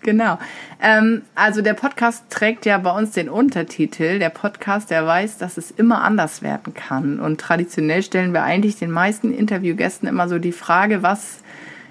[0.03, 0.39] Genau.
[0.81, 4.21] Ähm, also der Podcast trägt ja bei uns den Untertitel.
[4.21, 7.19] Der Podcast, der weiß, dass es immer anders werden kann.
[7.19, 11.41] Und traditionell stellen wir eigentlich den meisten Interviewgästen immer so die Frage, was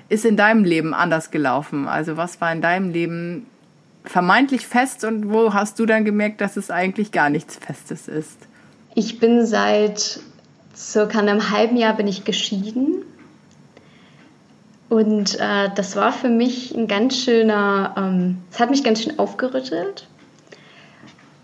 [0.08, 1.90] ist in deinem Leben anders gelaufen?
[1.90, 3.48] Also was war in deinem Leben
[4.06, 8.38] vermeintlich fest und wo hast du dann gemerkt, dass es eigentlich gar nichts Festes ist?
[8.96, 10.22] Ich bin seit
[10.74, 13.04] circa einem halben Jahr bin ich geschieden
[14.88, 19.04] und äh, das war für mich ein ganz schöner, ähm, es ähm, hat mich ganz
[19.04, 20.08] schön aufgerüttelt.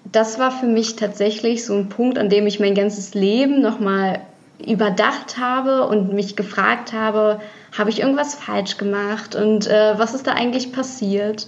[0.09, 4.21] Das war für mich tatsächlich so ein Punkt, an dem ich mein ganzes Leben nochmal
[4.65, 7.41] überdacht habe und mich gefragt habe,
[7.77, 11.47] habe ich irgendwas falsch gemacht und äh, was ist da eigentlich passiert?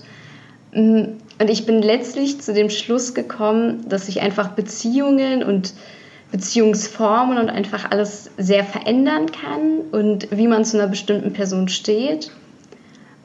[0.73, 5.73] Mm, und ich bin letztlich zu dem Schluss gekommen, dass ich einfach Beziehungen und
[6.31, 12.31] Beziehungsformen und einfach alles sehr verändern kann und wie man zu einer bestimmten Person steht.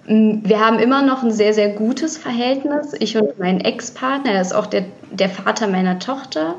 [0.07, 2.95] Wir haben immer noch ein sehr, sehr gutes Verhältnis.
[2.99, 6.55] Ich und mein Ex-Partner, er ist auch der, der Vater meiner Tochter.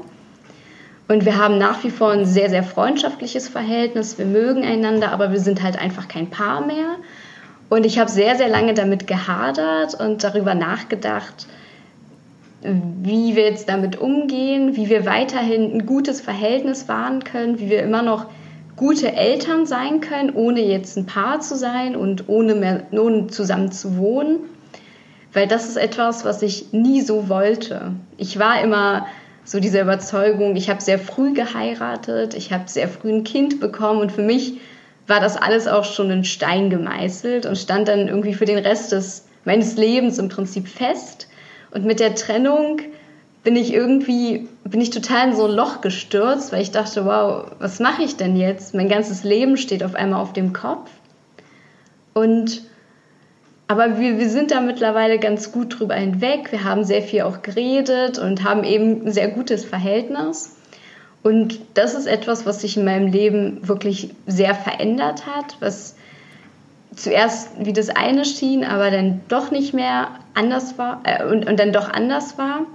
[1.07, 4.19] Und wir haben nach wie vor ein sehr, sehr freundschaftliches Verhältnis.
[4.19, 6.97] Wir mögen einander, aber wir sind halt einfach kein Paar mehr.
[7.69, 11.47] Und ich habe sehr, sehr lange damit gehadert und darüber nachgedacht,
[12.61, 17.83] wie wir jetzt damit umgehen, wie wir weiterhin ein gutes Verhältnis wahren können, wie wir
[17.83, 18.25] immer noch
[18.75, 23.71] gute Eltern sein können, ohne jetzt ein Paar zu sein und ohne mehr ohne zusammen
[23.71, 24.39] zu wohnen.
[25.31, 27.91] Weil das ist etwas, was ich nie so wollte.
[28.17, 29.05] Ich war immer
[29.43, 34.01] so diese Überzeugung, ich habe sehr früh geheiratet, ich habe sehr früh ein Kind bekommen
[34.01, 34.59] und für mich
[35.09, 38.91] war das alles auch schon in Stein gemeißelt und stand dann irgendwie für den Rest
[38.91, 41.27] des, meines Lebens im Prinzip fest.
[41.71, 42.79] Und mit der Trennung
[43.43, 47.51] bin ich irgendwie, bin ich total in so ein Loch gestürzt, weil ich dachte, wow,
[47.59, 48.75] was mache ich denn jetzt?
[48.75, 50.89] Mein ganzes Leben steht auf einmal auf dem Kopf.
[52.13, 52.61] Und
[53.67, 56.51] aber wir, wir sind da mittlerweile ganz gut drüber hinweg.
[56.51, 60.55] Wir haben sehr viel auch geredet und haben eben ein sehr gutes Verhältnis.
[61.21, 65.95] Und das ist etwas, was sich in meinem Leben wirklich sehr verändert hat, was
[66.95, 71.59] zuerst wie das eine schien, aber dann doch nicht mehr anders war äh, und, und
[71.59, 72.65] dann doch anders war.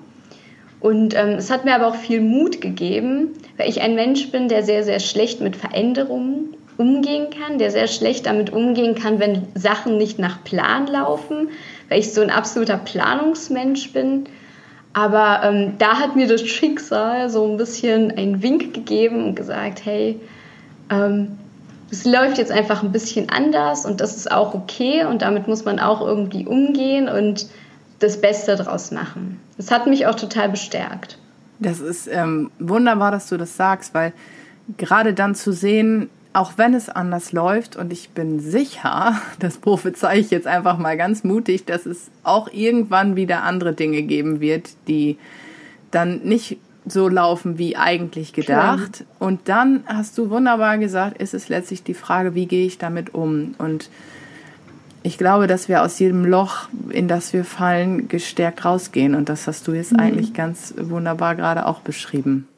[0.80, 4.48] Und ähm, es hat mir aber auch viel Mut gegeben, weil ich ein Mensch bin,
[4.48, 9.46] der sehr, sehr schlecht mit Veränderungen umgehen kann, der sehr schlecht damit umgehen kann, wenn
[9.54, 11.48] Sachen nicht nach Plan laufen,
[11.88, 14.24] weil ich so ein absoluter Planungsmensch bin.
[14.94, 19.84] Aber ähm, da hat mir das Schicksal so ein bisschen einen Wink gegeben und gesagt,
[19.84, 20.20] hey,
[20.88, 21.36] ähm,
[21.90, 25.64] es läuft jetzt einfach ein bisschen anders und das ist auch okay und damit muss
[25.64, 27.46] man auch irgendwie umgehen und
[27.98, 29.40] das Beste draus machen.
[29.56, 31.18] Das hat mich auch total bestärkt.
[31.58, 34.12] Das ist ähm, wunderbar, dass du das sagst, weil
[34.76, 40.18] gerade dann zu sehen, auch wenn es anders läuft und ich bin sicher, das prophezei
[40.18, 44.70] ich jetzt einfach mal ganz mutig, dass es auch irgendwann wieder andere Dinge geben wird,
[44.88, 45.16] die
[45.90, 48.92] dann nicht so laufen wie eigentlich gedacht.
[48.92, 49.08] Klar.
[49.18, 53.14] Und dann hast du wunderbar gesagt, ist es letztlich die Frage, wie gehe ich damit
[53.14, 53.54] um?
[53.56, 53.88] Und
[55.02, 59.14] ich glaube, dass wir aus jedem Loch, in das wir fallen, gestärkt rausgehen.
[59.14, 60.00] Und das hast du jetzt mhm.
[60.00, 62.48] eigentlich ganz wunderbar gerade auch beschrieben.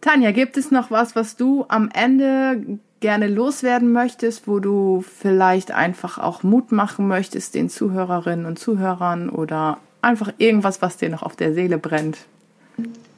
[0.00, 5.72] Tanja, gibt es noch was, was du am Ende gerne loswerden möchtest, wo du vielleicht
[5.72, 11.22] einfach auch Mut machen möchtest den Zuhörerinnen und Zuhörern oder einfach irgendwas, was dir noch
[11.22, 12.18] auf der Seele brennt?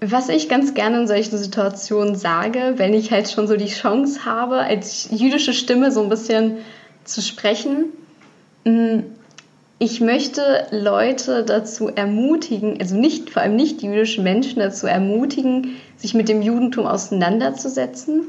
[0.01, 4.25] Was ich ganz gerne in solchen Situationen sage, wenn ich halt schon so die Chance
[4.25, 6.59] habe, als jüdische Stimme so ein bisschen
[7.05, 7.87] zu sprechen,
[8.65, 9.01] mm,
[9.79, 16.15] ich möchte Leute dazu ermutigen, also nicht, vor allem nicht jüdische Menschen dazu ermutigen, sich
[16.15, 18.23] mit dem Judentum auseinanderzusetzen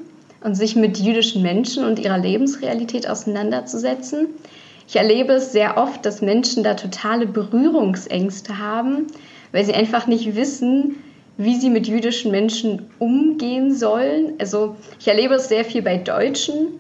[0.44, 4.28] und sich mit jüdischen Menschen und ihrer Lebensrealität auseinanderzusetzen.
[4.88, 9.08] Ich erlebe es sehr oft, dass Menschen da totale Berührungsängste haben,
[9.52, 10.98] weil sie einfach nicht wissen,
[11.38, 14.34] wie sie mit jüdischen Menschen umgehen sollen.
[14.40, 16.80] Also ich erlebe es sehr viel bei Deutschen,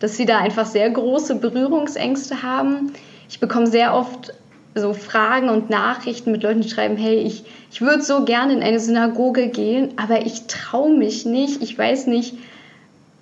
[0.00, 2.92] dass sie da einfach sehr große Berührungsängste haben.
[3.28, 4.32] Ich bekomme sehr oft
[4.74, 8.62] so Fragen und Nachrichten mit Leuten, die schreiben, hey, ich, ich würde so gerne in
[8.62, 11.62] eine Synagoge gehen, aber ich traue mich nicht.
[11.62, 12.34] Ich weiß nicht,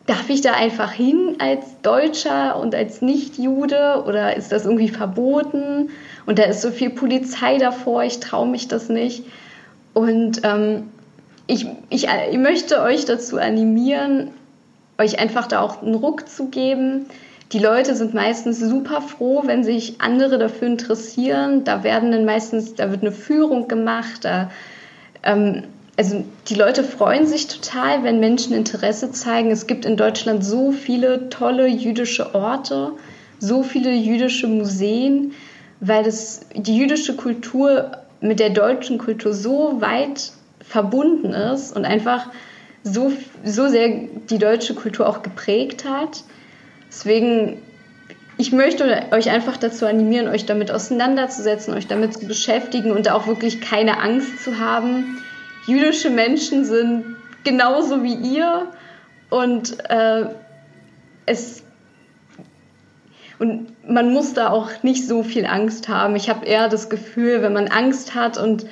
[0.06, 5.90] darf ich da einfach hin als Deutscher und als Nicht-Jude oder ist das irgendwie verboten?
[6.26, 9.24] Und da ist so viel Polizei davor, ich traue mich das nicht.
[9.94, 10.90] Und ähm,
[11.46, 14.30] ich, ich, ich möchte euch dazu animieren,
[14.98, 17.06] euch einfach da auch einen Ruck zu geben.
[17.52, 21.64] Die Leute sind meistens super froh, wenn sich andere dafür interessieren.
[21.64, 24.24] Da werden dann meistens, da wird eine Führung gemacht.
[24.24, 24.50] Da,
[25.22, 25.64] ähm,
[25.96, 29.50] also die Leute freuen sich total, wenn Menschen Interesse zeigen.
[29.50, 32.92] Es gibt in Deutschland so viele tolle jüdische Orte,
[33.38, 35.33] so viele jüdische Museen,
[35.81, 42.28] weil das, die jüdische Kultur mit der deutschen Kultur so weit verbunden ist und einfach
[42.85, 43.12] so,
[43.44, 46.22] so sehr die deutsche Kultur auch geprägt hat.
[46.88, 47.59] Deswegen,
[48.38, 53.26] ich möchte euch einfach dazu animieren, euch damit auseinanderzusetzen, euch damit zu beschäftigen und auch
[53.26, 55.18] wirklich keine Angst zu haben.
[55.66, 58.68] Jüdische Menschen sind genauso wie ihr
[59.31, 60.27] und äh,
[61.27, 61.62] es
[63.38, 66.14] und man muss da auch nicht so viel Angst haben.
[66.14, 68.66] Ich habe eher das Gefühl, wenn man Angst hat und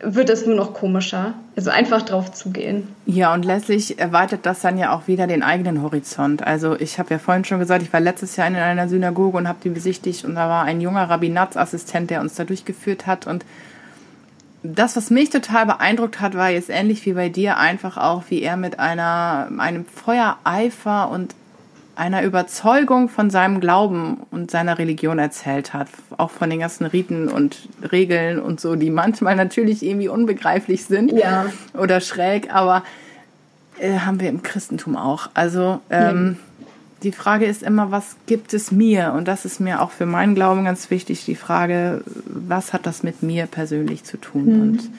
[0.00, 1.34] wird es nur noch komischer.
[1.54, 2.88] Also einfach drauf zugehen.
[3.06, 6.44] Ja, und letztlich erweitert das dann ja auch wieder den eigenen Horizont.
[6.44, 9.48] Also ich habe ja vorhin schon gesagt, ich war letztes Jahr in einer Synagoge und
[9.48, 13.44] habe die besichtigt und da war ein junger Rabbinatsassistent, der uns da durchgeführt hat und
[14.74, 18.42] das, was mich total beeindruckt hat, war jetzt ähnlich wie bei dir einfach auch, wie
[18.42, 21.34] er mit einer, einem Feuereifer und
[21.96, 25.88] einer Überzeugung von seinem Glauben und seiner Religion erzählt hat.
[26.18, 31.12] Auch von den ganzen Riten und Regeln und so, die manchmal natürlich irgendwie unbegreiflich sind
[31.12, 31.46] ja.
[31.72, 32.84] oder schräg, aber
[33.78, 35.30] äh, haben wir im Christentum auch.
[35.32, 36.55] Also ähm, ja.
[37.02, 39.12] Die Frage ist immer, was gibt es mir?
[39.12, 43.02] Und das ist mir auch für meinen Glauben ganz wichtig, die Frage, was hat das
[43.02, 44.44] mit mir persönlich zu tun?
[44.44, 44.62] Mhm.
[44.62, 44.90] Und,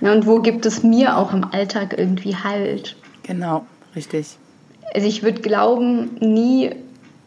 [0.00, 2.96] ja, und wo gibt es mir auch im Alltag irgendwie Halt?
[3.22, 4.38] Genau, richtig
[4.94, 6.70] also ich würde Glauben nie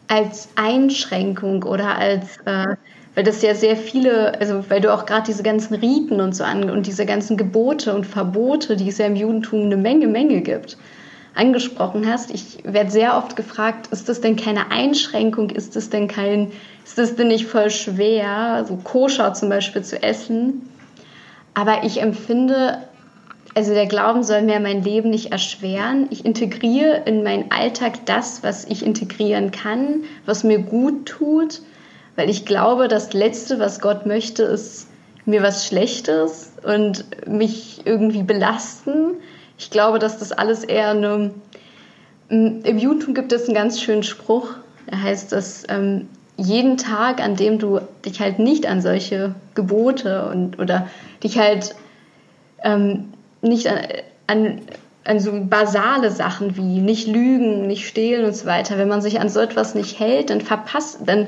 [0.08, 2.74] als Einschränkung oder als, äh,
[3.14, 6.42] weil das ja sehr viele, also weil du auch gerade diese ganzen Riten und so
[6.42, 10.40] an und diese ganzen Gebote und Verbote, die es ja im Judentum eine Menge, Menge
[10.40, 10.76] gibt,
[11.34, 12.30] angesprochen hast.
[12.30, 15.50] Ich werde sehr oft gefragt, ist das denn keine Einschränkung?
[15.50, 16.52] Ist das denn kein,
[16.84, 20.68] ist das denn nicht voll schwer, so koscher zum Beispiel zu essen?
[21.54, 22.78] Aber ich empfinde
[23.54, 26.06] also der Glauben soll mir mein Leben nicht erschweren.
[26.10, 31.60] Ich integriere in meinen Alltag das, was ich integrieren kann, was mir gut tut,
[32.16, 34.88] weil ich glaube, das Letzte, was Gott möchte, ist
[35.24, 39.16] mir was Schlechtes und mich irgendwie belasten.
[39.60, 41.32] Ich glaube, dass das alles eher eine...
[42.30, 44.54] Im Judentum gibt es einen ganz schönen Spruch,
[44.90, 50.26] der heißt, dass ähm, jeden Tag, an dem du dich halt nicht an solche Gebote
[50.30, 50.88] und oder
[51.22, 51.74] dich halt
[52.62, 53.12] ähm,
[53.42, 53.78] nicht an,
[54.28, 54.60] an,
[55.04, 58.78] an so basale Sachen wie nicht lügen, nicht stehlen und so weiter.
[58.78, 61.26] Wenn man sich an so etwas nicht hält, dann verpasst, dann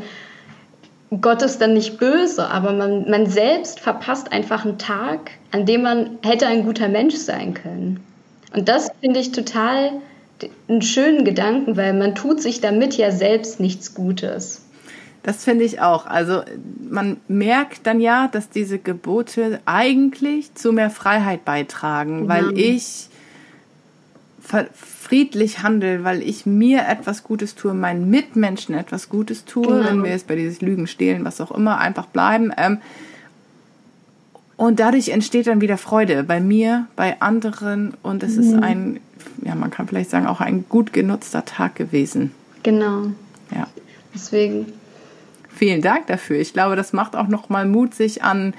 [1.21, 5.83] Gott ist dann nicht böse, aber man, man selbst verpasst einfach einen Tag, an dem
[5.83, 8.01] man hätte ein guter Mensch sein können.
[8.53, 9.93] Und das finde ich total
[10.69, 14.63] einen schönen Gedanken, weil man tut sich damit ja selbst nichts Gutes.
[15.23, 16.07] Das finde ich auch.
[16.07, 16.43] Also
[16.91, 23.09] man merkt dann ja, dass diese Gebote eigentlich zu mehr Freiheit beitragen, weil ich
[24.75, 29.85] friedlich handle, weil ich mir etwas Gutes tue, meinen Mitmenschen etwas Gutes tue, genau.
[29.85, 32.53] wenn wir jetzt bei dieses Lügen, Stehlen, was auch immer, einfach bleiben.
[32.57, 32.79] Ähm,
[34.57, 38.43] und dadurch entsteht dann wieder Freude bei mir, bei anderen und es mhm.
[38.43, 39.01] ist ein,
[39.45, 42.33] ja, man kann vielleicht sagen, auch ein gut genutzter Tag gewesen.
[42.63, 43.07] Genau.
[43.55, 43.67] Ja.
[44.15, 44.67] Deswegen.
[45.55, 46.39] Vielen Dank dafür.
[46.39, 48.55] Ich glaube, das macht auch nochmal Mut, sich an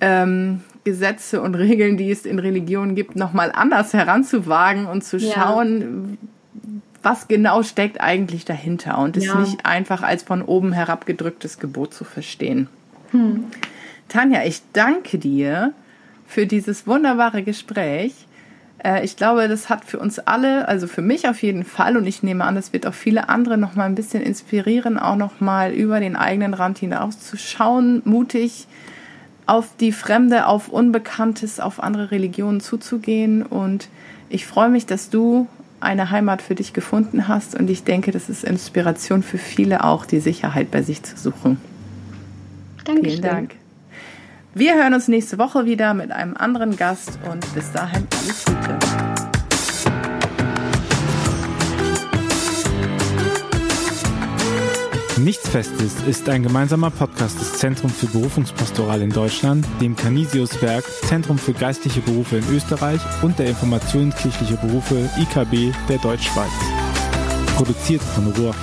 [0.00, 6.18] ähm, Gesetze und Regeln, die es in Religionen gibt, nochmal anders heranzuwagen und zu schauen,
[6.62, 6.68] ja.
[7.02, 9.40] was genau steckt eigentlich dahinter und es ja.
[9.40, 12.68] nicht einfach als von oben herabgedrücktes Gebot zu verstehen.
[13.10, 13.44] Hm.
[14.08, 15.72] Tanja, ich danke dir
[16.26, 18.14] für dieses wunderbare Gespräch.
[18.84, 22.06] Äh, ich glaube, das hat für uns alle, also für mich auf jeden Fall, und
[22.06, 25.40] ich nehme an, das wird auch viele andere noch mal ein bisschen inspirieren, auch noch
[25.40, 28.66] mal über den eigenen Rand hinaus zu schauen, mutig
[29.46, 33.42] auf die Fremde, auf Unbekanntes, auf andere Religionen zuzugehen.
[33.42, 33.88] Und
[34.28, 35.46] ich freue mich, dass du
[35.80, 37.54] eine Heimat für dich gefunden hast.
[37.54, 41.58] Und ich denke, das ist Inspiration für viele auch, die Sicherheit bei sich zu suchen.
[42.84, 43.10] Dankeschön.
[43.10, 43.54] Vielen Dank.
[44.56, 48.78] Wir hören uns nächste Woche wieder mit einem anderen Gast und bis dahin alles Gute.
[55.20, 61.36] Nichts Festes ist ein gemeinsamer Podcast des Zentrums für Berufungspastoral in Deutschland, dem Canisiuswerk, Zentrum
[61.36, 66.52] für geistliche Berufe in Österreich und der Informationskirchliche Berufe IKB der Deutschschweiz.
[67.56, 68.54] Produziert von Ruach.